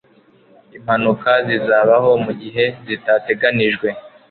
Impanuka 0.77 1.31
zizabaho 1.47 2.09
mugihe 2.25 2.63
zitateganijwe 2.85 3.87